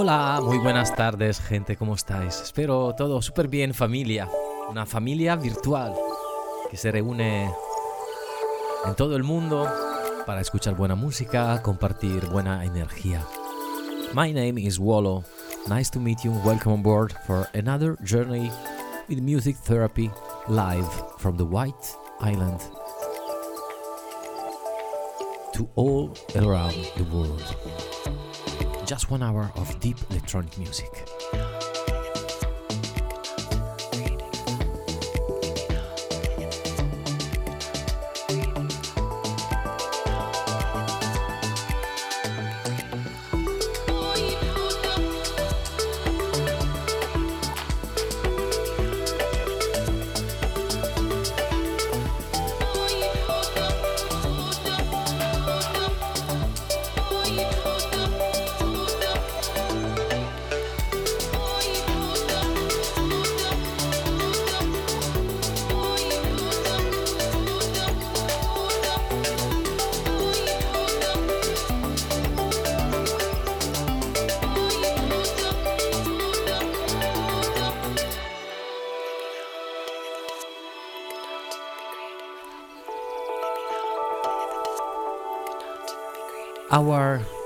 [0.00, 2.40] Hola, muy buenas tardes gente, ¿cómo estáis?
[2.40, 4.30] Espero todo súper bien familia,
[4.70, 5.92] una familia virtual
[6.70, 7.52] que se reúne
[8.86, 9.68] en todo el mundo
[10.24, 13.26] para escuchar buena música, compartir buena energía.
[14.14, 15.24] My name is Wallo.
[15.68, 16.30] Nice to meet you.
[16.44, 18.52] Welcome on board for another journey
[19.08, 20.12] with music therapy
[20.46, 20.88] live
[21.18, 21.74] from the White
[22.20, 22.60] Island
[25.54, 28.27] to all around the world.
[28.88, 31.06] Just one hour of deep electronic music.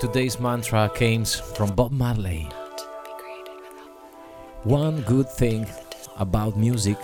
[0.03, 2.49] Today's mantra comes from Bob Marley.
[4.65, 5.65] One good thing
[6.19, 6.99] about music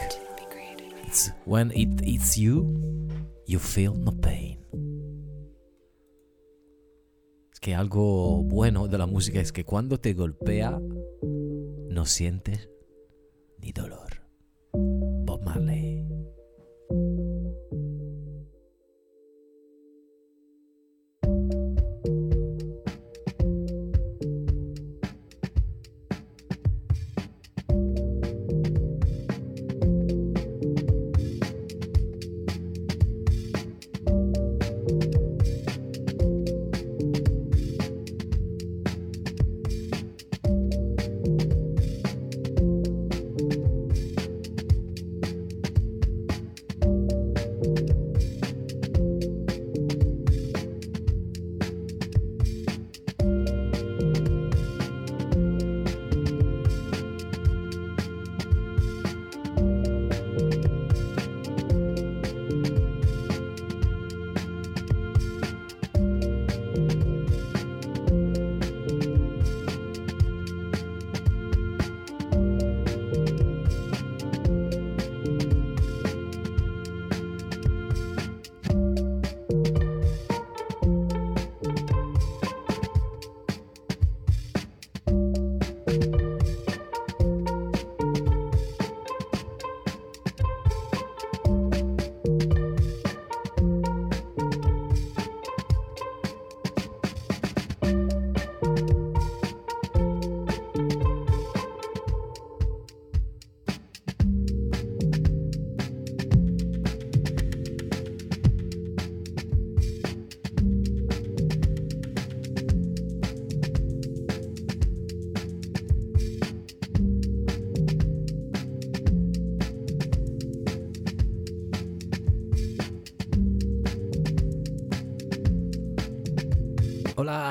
[1.06, 2.66] is when it hits you,
[3.46, 4.58] you feel no pain.
[7.52, 10.80] Es que algo bueno de la música es que cuando te golpea,
[11.88, 12.68] no sientes
[13.60, 14.24] ni dolor.
[14.72, 15.77] Bob Marley.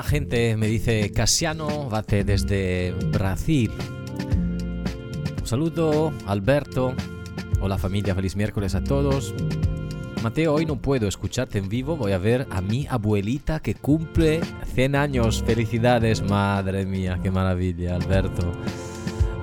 [0.08, 3.70] Gente, me dice Casiano Bate desde Brasil.
[5.38, 6.94] Un saludo, Alberto.
[7.60, 9.34] Hola familia, feliz miércoles a todos.
[10.22, 14.40] Mateo, hoy no puedo escucharte en vivo, voy a ver a mi abuelita que cumple
[14.74, 15.44] 100 años.
[15.46, 18.50] Felicidades, madre mía, qué maravilla, Alberto.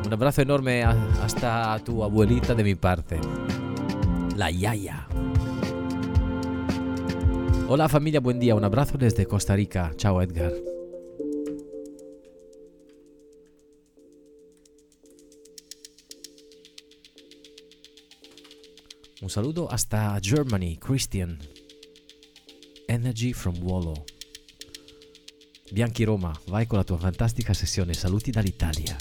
[0.03, 3.19] Un abrazo enorme hasta tu abuelita de mi parte,
[4.35, 5.07] la Yaya.
[7.67, 8.53] Hola familia, buen día.
[8.53, 9.91] Un abrazo desde Costa Rica.
[9.97, 10.53] Chao Edgar.
[19.19, 21.39] Un saludo hasta Germany, Christian.
[22.87, 23.95] Energy from Wallo.
[25.71, 27.95] Bianchi Roma, vai con la tua fantastica sessione.
[27.95, 28.95] Saluti dall'Italia.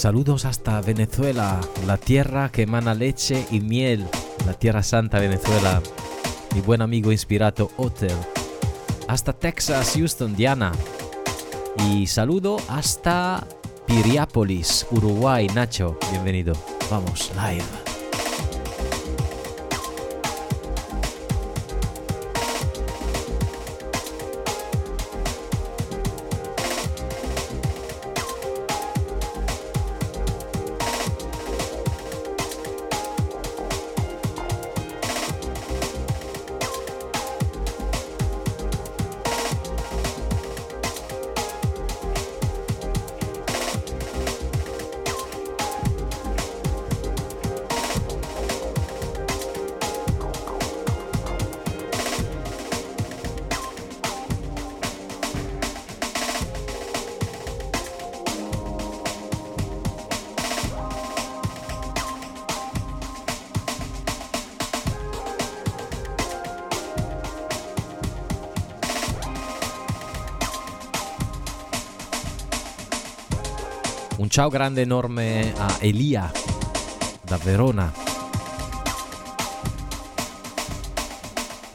[0.00, 4.08] Saludos hasta Venezuela, la tierra que emana leche y miel,
[4.46, 5.82] la tierra santa Venezuela.
[6.54, 8.16] Mi buen amigo inspirado Hotel.
[9.08, 10.72] Hasta Texas, Houston, Diana.
[11.90, 13.46] Y saludo hasta
[13.86, 15.98] Piriápolis, Uruguay, Nacho.
[16.12, 16.54] Bienvenido.
[16.90, 17.79] Vamos, live.
[74.40, 76.32] Ciao grande enorme a Elia
[77.26, 77.92] da Verona.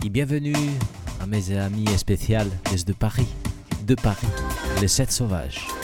[0.03, 0.55] Et bienvenue
[1.21, 2.49] à mes amis spéciaux
[2.87, 3.27] de Paris,
[3.85, 4.25] de Paris,
[4.81, 5.74] les 7 sauvages.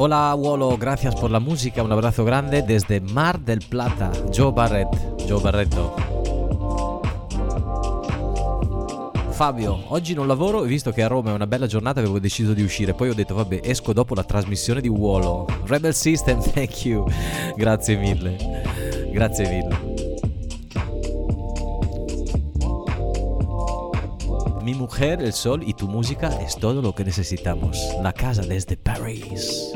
[0.00, 4.88] Hola Wolo, gracias por la música, un abrazo grande desde Mar del Plata, Joe Barrett,
[5.26, 5.92] Joe Barretto.
[9.30, 12.52] Fabio, oggi non lavoro e visto che a Roma è una bella giornata avevo deciso
[12.52, 15.46] di uscire, poi ho detto vabbè esco dopo la trasmissione di Wolo.
[15.64, 17.04] Rebel System, thank you,
[17.56, 18.36] grazie mille,
[19.10, 19.96] grazie mille.
[24.62, 27.78] Mi mujer, el sol y tu música es todo lo que necesitamos.
[28.02, 29.72] La casa desde París.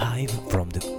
[0.00, 0.89] live from the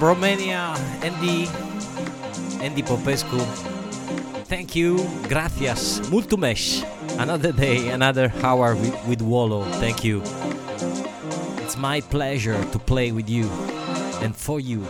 [0.00, 1.48] Romania, Andy,
[2.60, 3.38] Andy Popescu.
[4.46, 6.84] Thank you, gracias, multumesh.
[7.18, 9.64] Another day, another hour with, with Wolo.
[9.80, 10.22] Thank you.
[11.62, 13.48] It's my pleasure to play with you
[14.22, 14.80] and for you.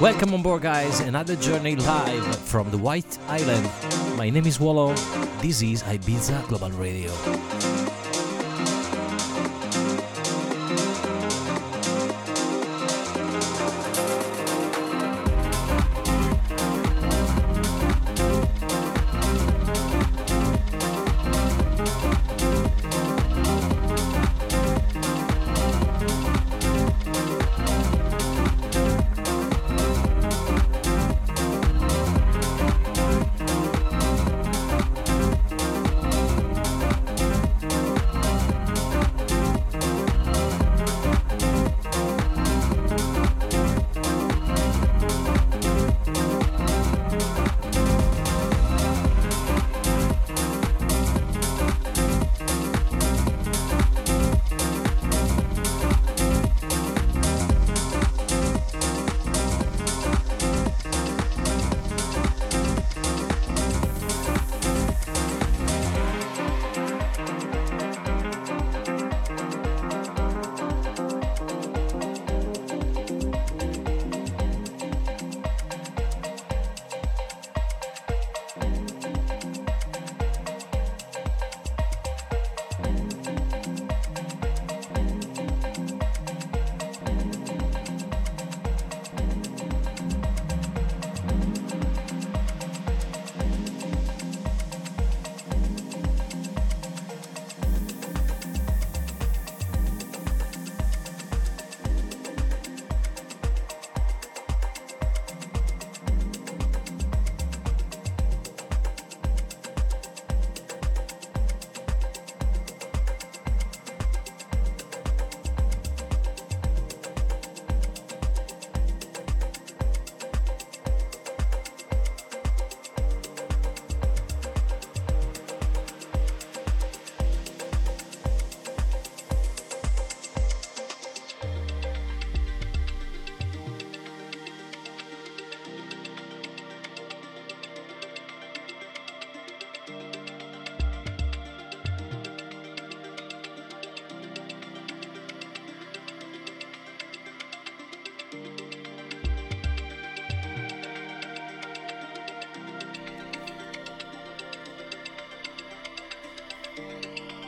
[0.00, 1.00] Welcome on board, guys.
[1.00, 3.68] Another journey live from the White Island.
[4.16, 4.94] My name is Wolo.
[5.42, 7.77] This is Ibiza Global Radio.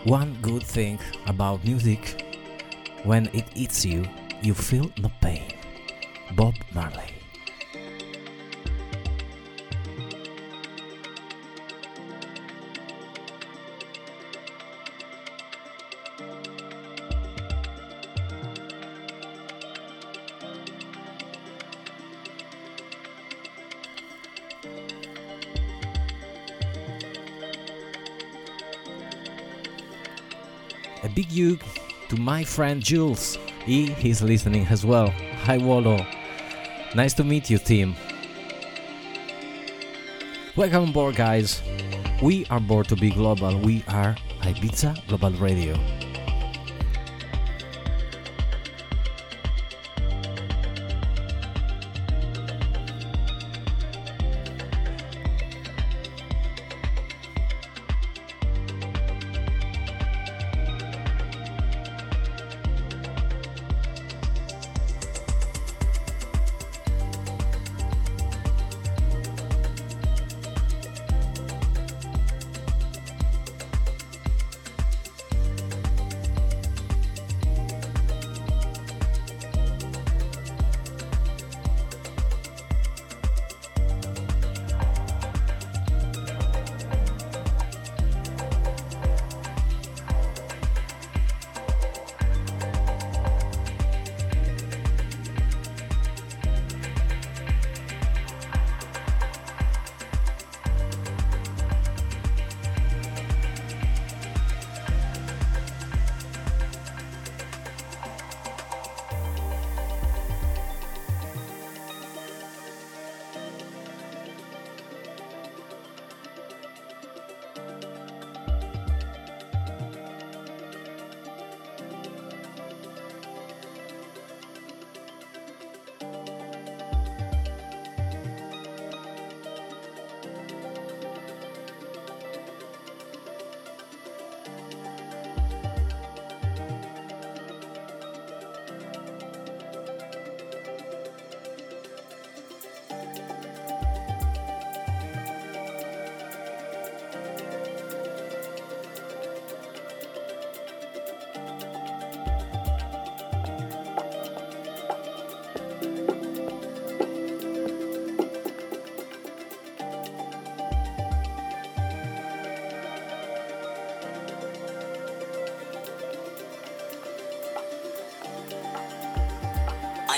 [0.04, 2.24] One good thing about music
[3.04, 4.06] when it eats you,
[4.40, 5.52] you feel no pain.
[6.34, 7.19] Bob Marley.
[32.30, 33.38] My friend Jules.
[33.66, 35.10] He is listening as well.
[35.46, 35.98] Hi Wallo.
[36.94, 37.96] Nice to meet you, team.
[40.54, 41.60] Welcome aboard, guys.
[42.22, 43.58] We are born to be global.
[43.58, 45.74] We are Ibiza Global Radio.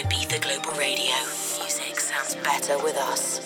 [0.03, 1.15] Ibiza Global Radio.
[1.61, 3.42] Music sounds better with us.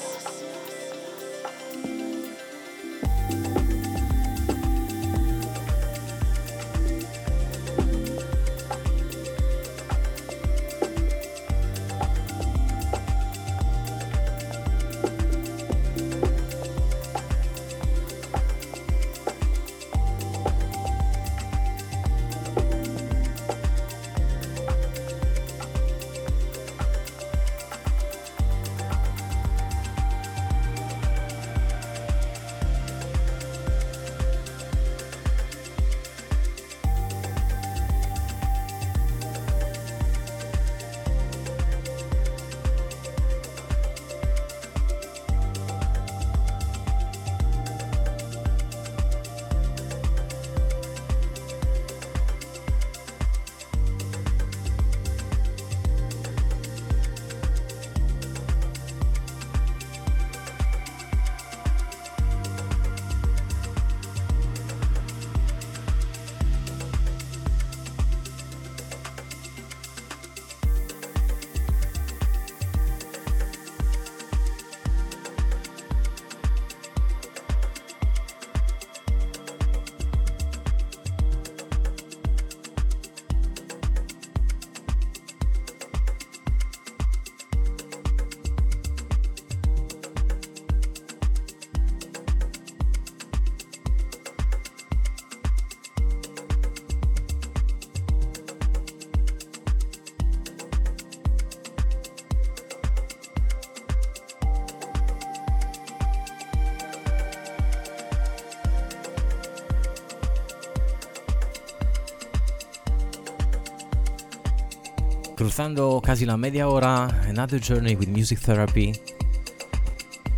[115.47, 118.93] Cruzando casi la media hora, another journey with music therapy.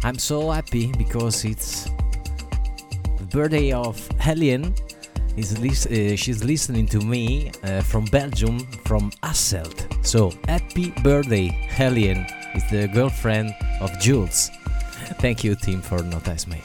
[0.05, 1.85] I'm so happy because it's
[3.17, 4.79] the birthday of Helien.
[5.35, 9.87] is uh, she's listening to me uh, from Belgium, from Asselt.
[10.05, 14.51] So happy birthday, Helene is the girlfriend of Jules.
[15.23, 16.61] Thank you, team, for notice me.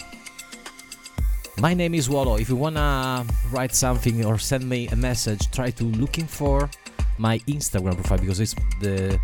[1.59, 2.35] My name is Wallo.
[2.35, 6.69] If you wanna write something or send me a message, try to looking for
[7.17, 9.19] my Instagram profile because it's the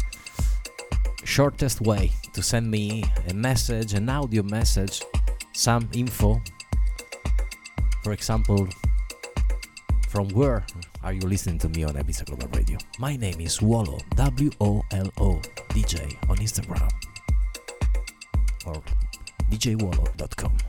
[1.23, 5.02] shortest way to send me a message, an audio message,
[5.54, 6.41] some info.
[8.04, 8.67] For example,
[10.08, 10.65] from where
[11.04, 12.78] are you listening to me on Ibiza Global Radio?
[12.97, 16.89] My name is Wallo, W O L O DJ on Instagram
[18.65, 18.82] or
[19.52, 20.68] djwallo.com.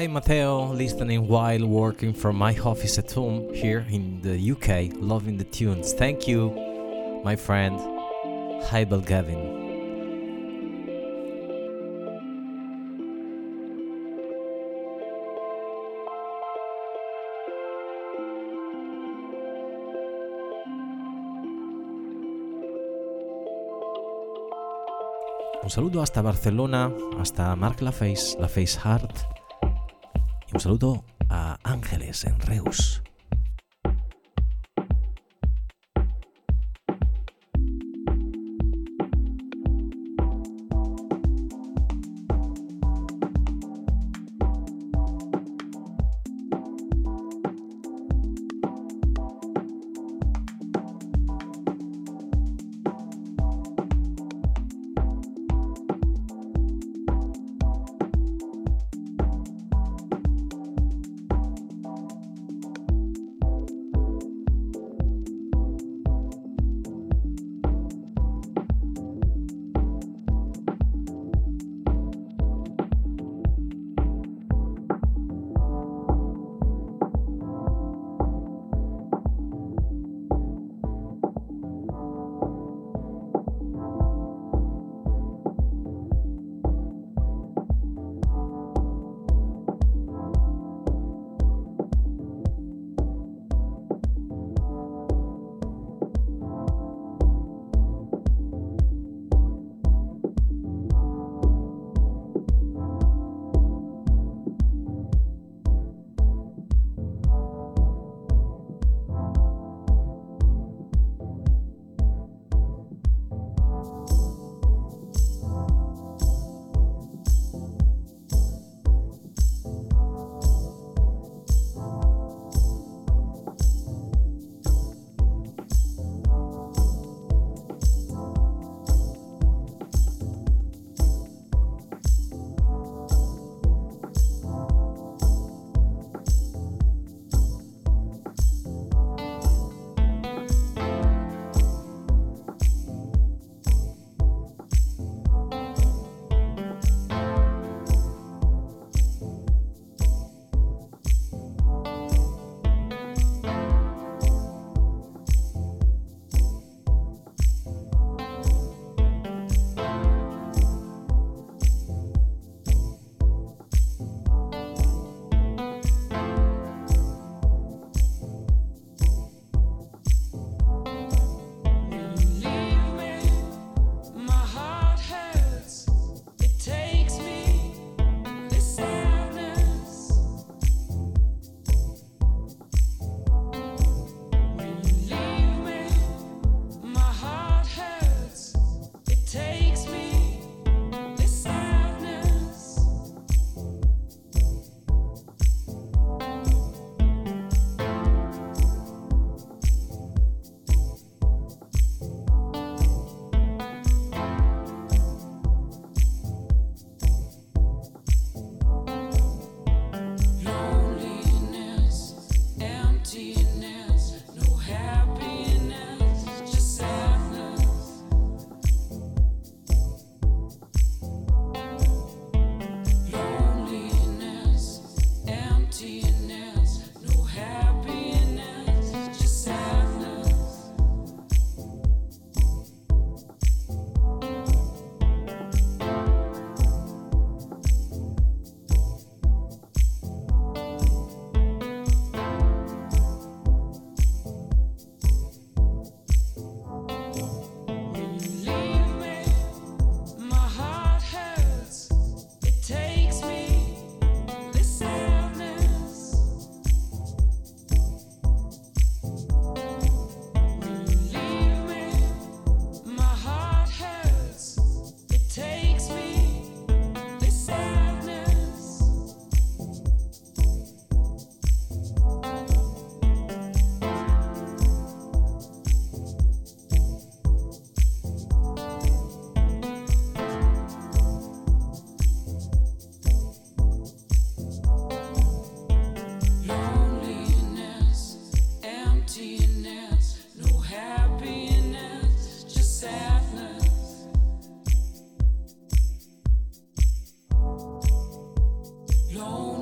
[0.00, 5.36] Hi, Matteo, listening while working from my office at home here in the UK, loving
[5.36, 5.92] the tunes.
[5.92, 6.48] Thank you,
[7.22, 7.78] my friend.
[8.70, 9.36] Hi, Gavin.
[25.62, 29.39] Un saludo hasta Barcelona, hasta Marc Laface, Laface Heart.
[30.52, 33.02] Un saludo a Ángeles en Reus.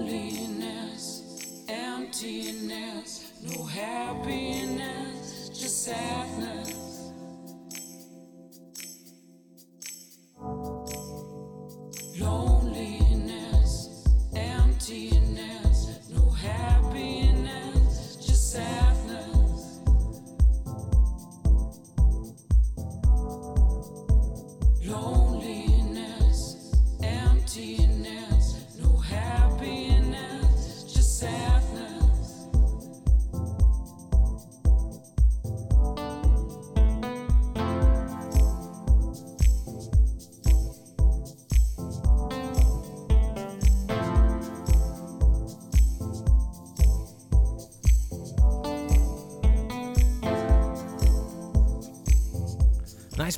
[0.08, 6.87] loneliness, emptiness, no happiness, just sadness.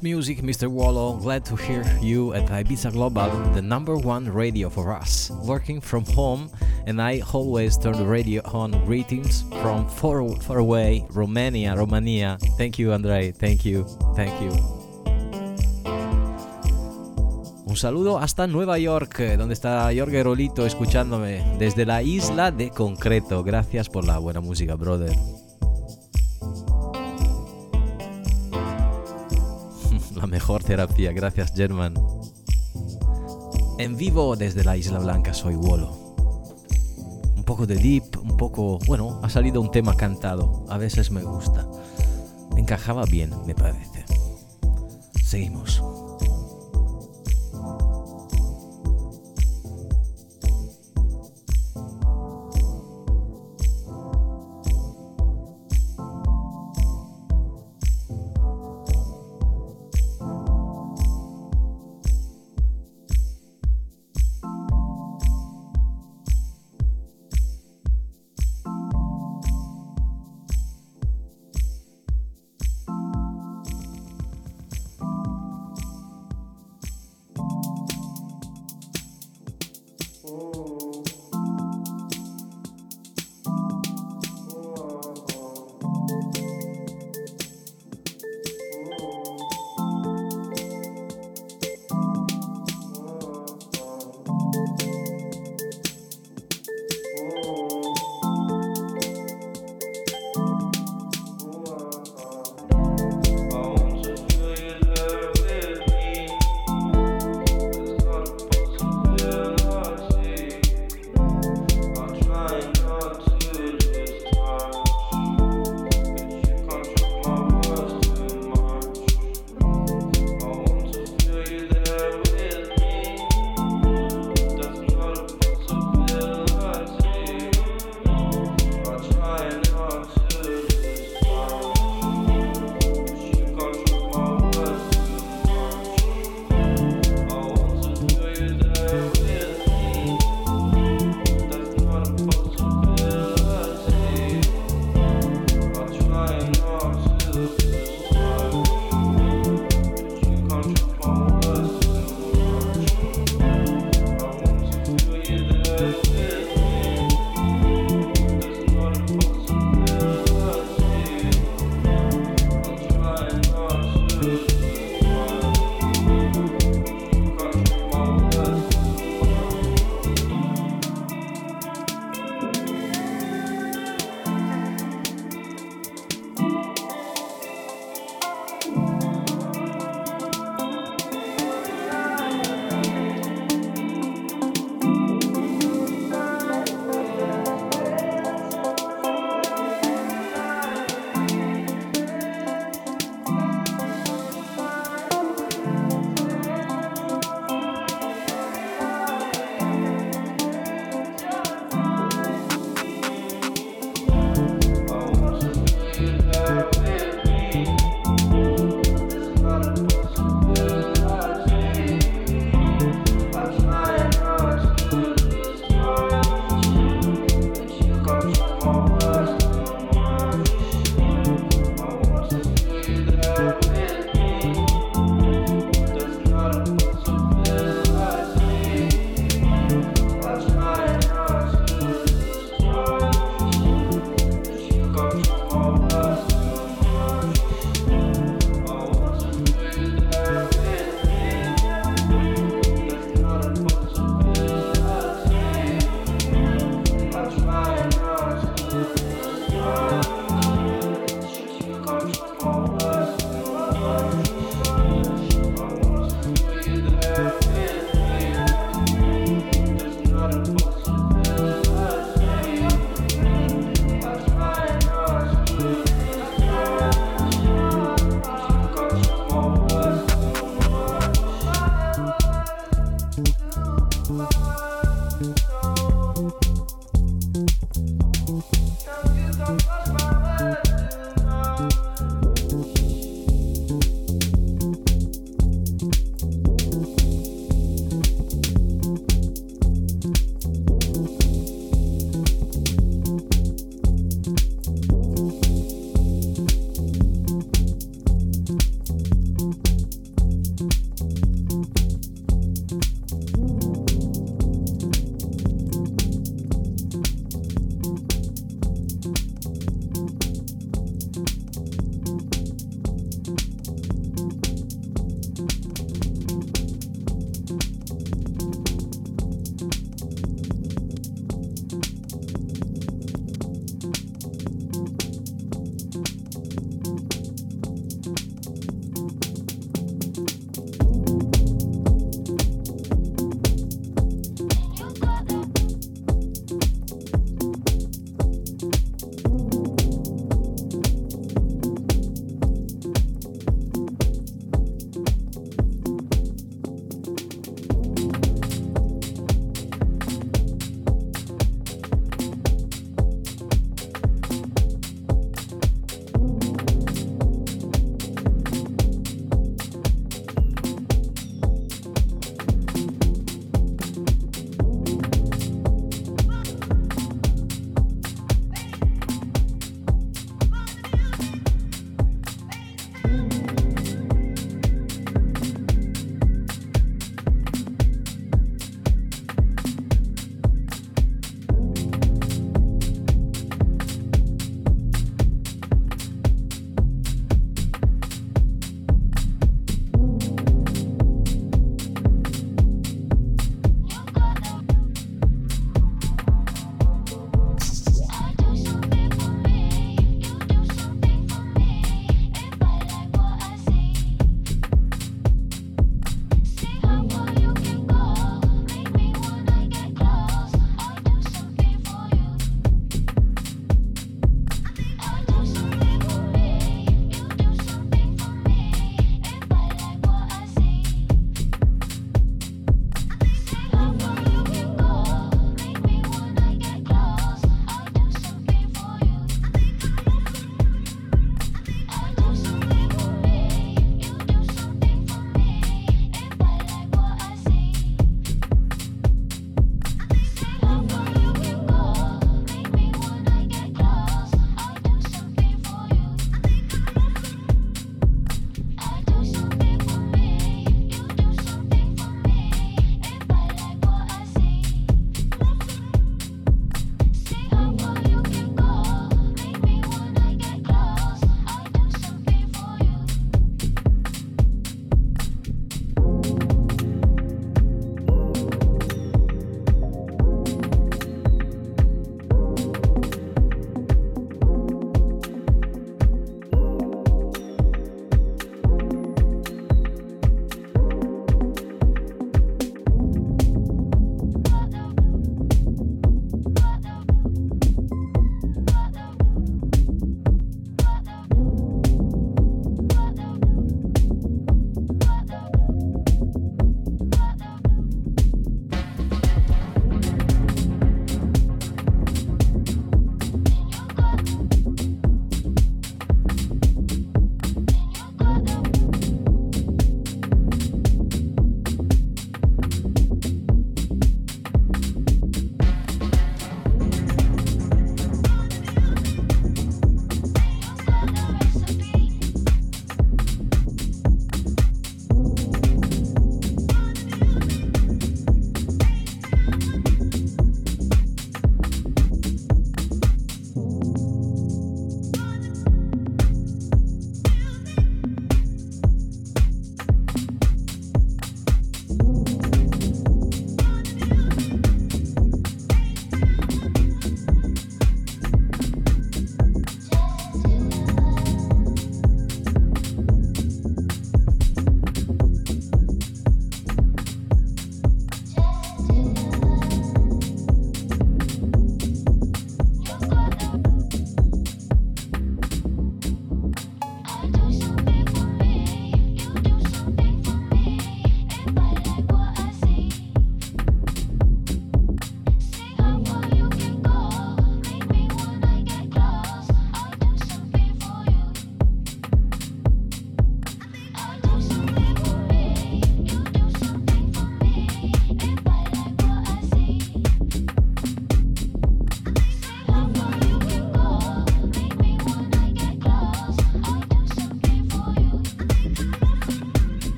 [0.00, 0.68] Nice music, Mr.
[0.68, 1.18] Wallo.
[1.18, 5.30] Glad to hear you at Ibiza Global, the number one radio for us.
[5.44, 6.50] Working from home,
[6.86, 8.70] and I always turn the radio on.
[8.86, 12.38] Greetings from far, far away, Romania, Romania.
[12.56, 13.32] Thank you, Andrei.
[13.32, 13.84] Thank you.
[14.16, 14.52] Thank you.
[17.66, 22.70] Un saludo hasta Nueva York, eh, donde está Jorge Rolito escuchándome desde la isla de
[22.70, 23.44] Concreto.
[23.44, 25.14] Gracias por la buena música, brother.
[31.12, 31.94] Gracias, German.
[33.78, 36.14] En vivo desde la Isla Blanca soy Wolo.
[37.36, 38.78] Un poco de deep, un poco...
[38.86, 40.64] Bueno, ha salido un tema cantado.
[40.68, 41.66] A veces me gusta.
[42.56, 44.04] Encajaba bien, me parece.
[45.24, 45.82] Seguimos.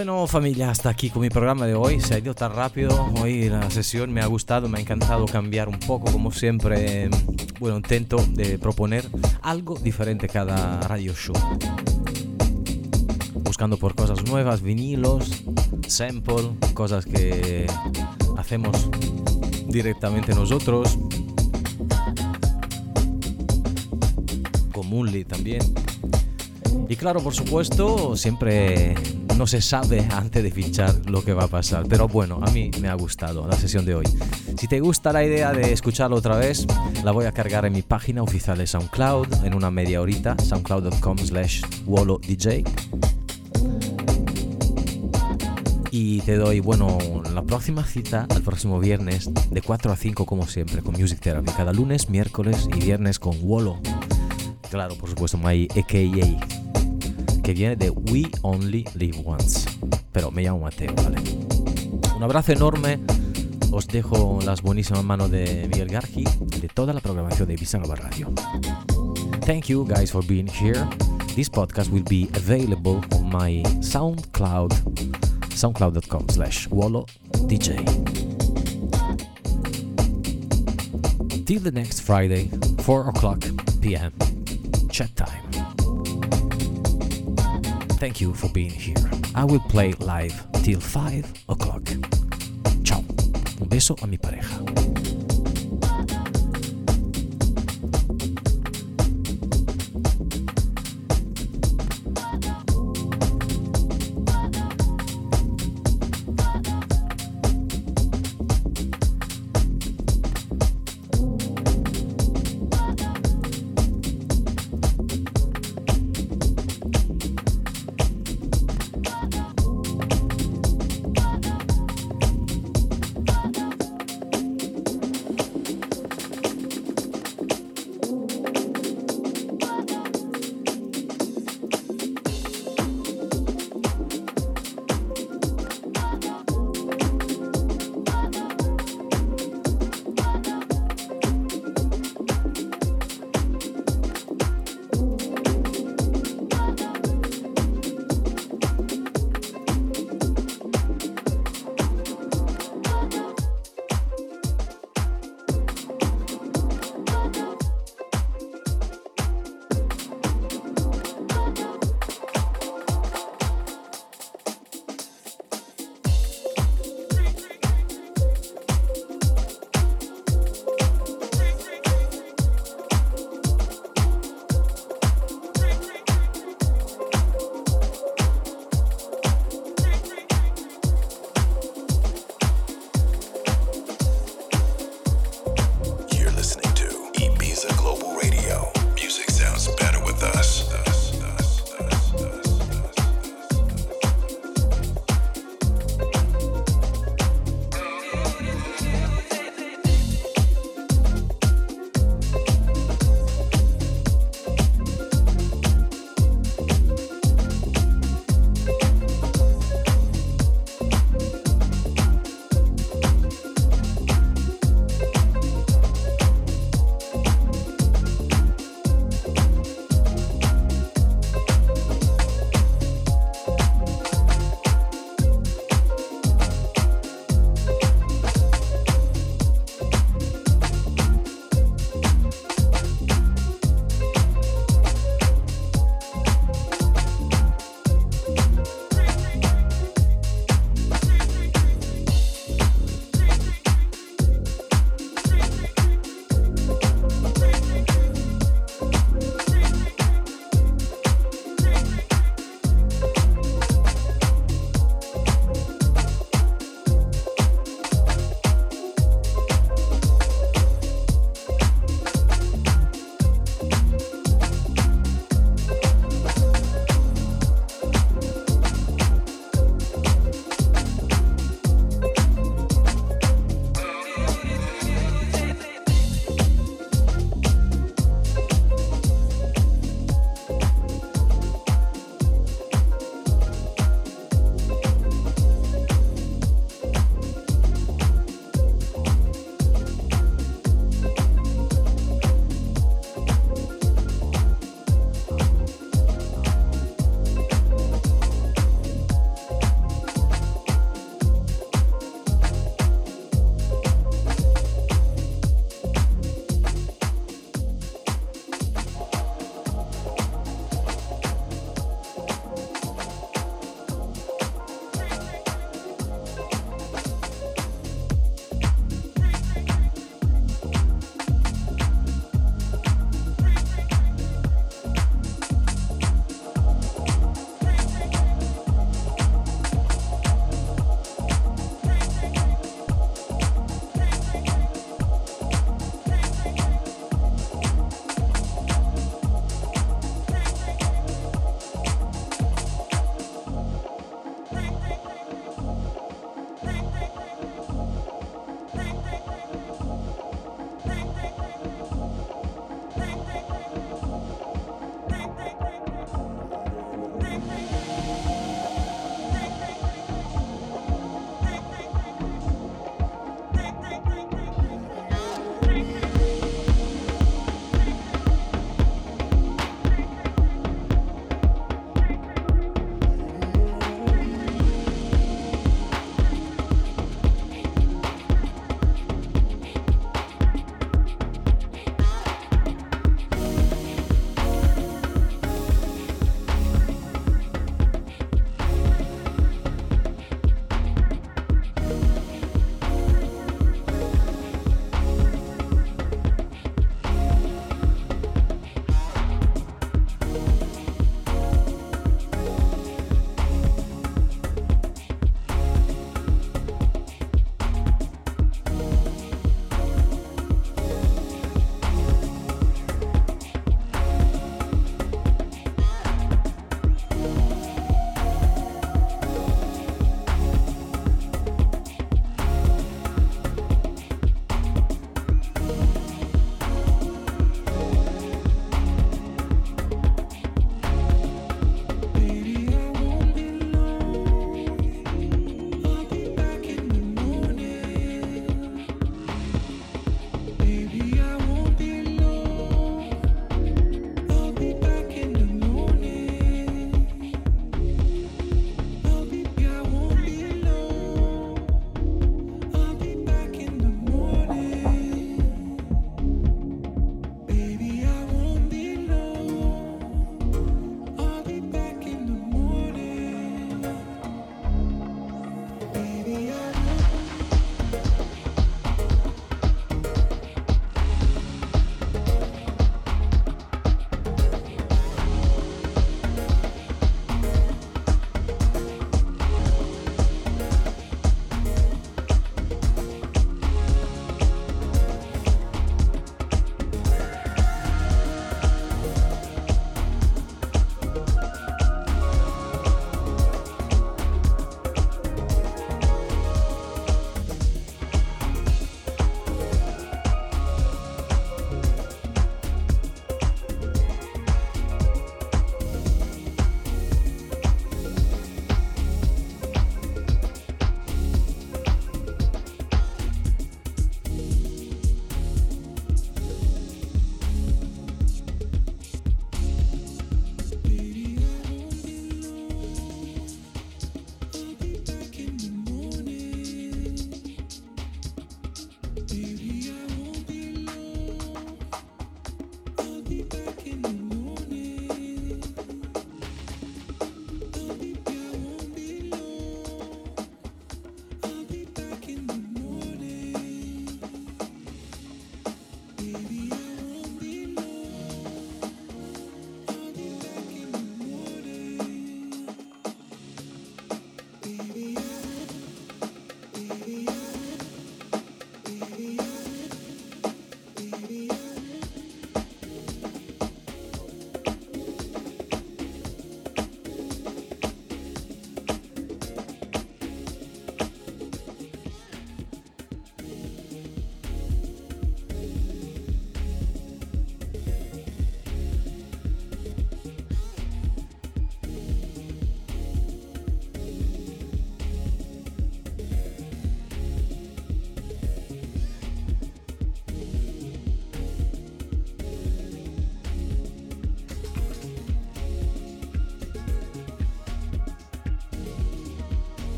[0.00, 2.00] Bueno familia, hasta aquí con mi programa de hoy.
[2.00, 3.12] Se ha ido tan rápido.
[3.20, 7.10] Hoy la sesión me ha gustado, me ha encantado cambiar un poco, como siempre.
[7.58, 9.04] Bueno, intento de proponer
[9.42, 11.34] algo diferente cada radio show.
[13.44, 15.44] Buscando por cosas nuevas, vinilos,
[15.86, 17.66] sample, cosas que
[18.38, 18.88] hacemos
[19.68, 20.98] directamente nosotros.
[24.72, 25.60] Comúnly también.
[26.88, 28.94] Y claro, por supuesto, siempre
[29.40, 31.86] no se sabe antes de fichar lo que va a pasar.
[31.88, 34.04] Pero bueno, a mí me ha gustado la sesión de hoy.
[34.58, 36.66] Si te gusta la idea de escucharlo otra vez,
[37.02, 41.16] la voy a cargar en mi página oficial de SoundCloud en una media horita, soundcloud.com
[41.16, 41.62] slash
[42.26, 42.64] DJ.
[45.90, 46.98] Y te doy, bueno,
[47.32, 51.50] la próxima cita al próximo viernes de 4 a 5 como siempre con Music Therapy.
[51.52, 53.80] Cada lunes, miércoles y viernes con Wolo.
[54.70, 56.59] Claro, por supuesto, my AKA
[57.50, 59.68] que viene de We Only Live Once.
[60.12, 61.16] Pero me llamo Mateo, ¿vale?
[62.14, 63.00] Un abrazo enorme.
[63.72, 66.24] Os dejo las buenísimas manos de Miguel Gargi
[66.60, 68.30] de toda la programación de Ibiza Nova Radio.
[69.46, 70.86] Thank you guys for being here.
[71.34, 74.70] This podcast will be available on my SoundCloud,
[75.56, 77.84] soundcloud.com slash DJ.
[81.46, 82.48] Till the next Friday,
[82.82, 83.40] 4 o'clock
[83.80, 84.12] p.m.
[84.88, 85.49] Chat time.
[88.00, 88.96] Thank you for being here.
[89.34, 90.32] I will play live
[90.62, 91.82] till 5 o'clock.
[92.82, 93.04] Ciao.
[93.60, 95.09] Un beso a mi pareja.